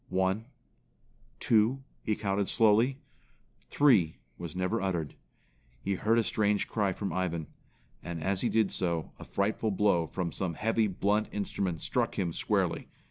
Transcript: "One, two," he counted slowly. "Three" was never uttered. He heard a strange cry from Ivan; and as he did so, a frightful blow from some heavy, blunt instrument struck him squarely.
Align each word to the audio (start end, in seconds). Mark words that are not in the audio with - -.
"One, 0.09 0.45
two," 1.39 1.83
he 2.01 2.15
counted 2.15 2.47
slowly. 2.47 2.97
"Three" 3.59 4.15
was 4.35 4.55
never 4.55 4.81
uttered. 4.81 5.13
He 5.79 5.93
heard 5.93 6.17
a 6.17 6.23
strange 6.23 6.67
cry 6.67 6.91
from 6.91 7.13
Ivan; 7.13 7.45
and 8.01 8.23
as 8.23 8.41
he 8.41 8.49
did 8.49 8.71
so, 8.71 9.11
a 9.19 9.23
frightful 9.23 9.69
blow 9.69 10.07
from 10.07 10.31
some 10.31 10.55
heavy, 10.55 10.87
blunt 10.87 11.27
instrument 11.31 11.81
struck 11.81 12.17
him 12.17 12.33
squarely. 12.33 12.87